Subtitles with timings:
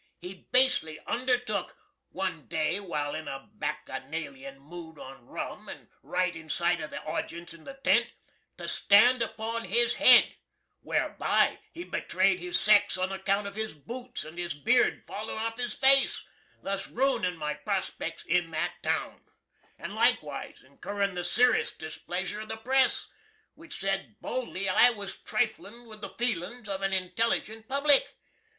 [0.19, 1.77] He basely undertook
[2.09, 6.97] (one day while in a Backynalian mood on rum & right in sight of the
[7.05, 8.09] aujience in the tent)
[8.57, 10.37] to stand upon his hed,
[10.83, 15.59] whareby he betray'd his sex on account of his boots & his Beard fallin' off
[15.59, 16.23] his face,
[16.63, 19.21] thus rooinin' my prospecks in that town,
[19.59, 23.07] & likewise incurrin' the seris displeasure of the Press,
[23.53, 28.15] which sed boldly I was triflin with the feelin's of a intelligent public.